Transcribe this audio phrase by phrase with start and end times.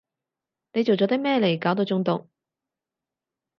[0.73, 2.27] 你做咗啲咩嚟搞到中毒？